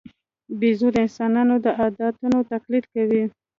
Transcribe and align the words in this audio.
بیزو 0.59 0.87
د 0.93 0.97
انسانانو 1.05 1.55
د 1.63 1.65
عادتونو 1.79 2.37
تقلید 2.51 2.85
کوي. 2.93 3.23